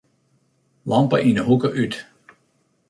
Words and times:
Lampe 0.89 1.17
yn 1.29 1.39
'e 1.39 1.43
hoeke 1.47 1.69
út. 1.83 1.95